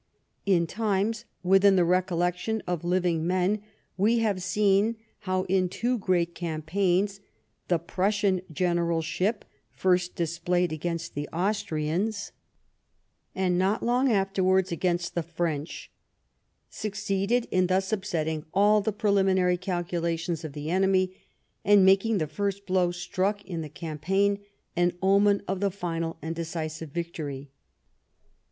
[0.47, 3.61] In times within the recollection of living men
[3.97, 4.95] we have seen
[5.29, 7.19] how in two great campaigns
[7.67, 12.31] the Prussian gen eralship, first displayed against the Austrians,
[13.35, 15.91] and not long afterwards against the French,
[16.71, 21.15] succeeded in thus upsetting all the preliminary calculations of the enemy,
[21.63, 24.39] and making the first blow struck in the cam paign
[24.75, 27.51] an omen of the final and decisive victory.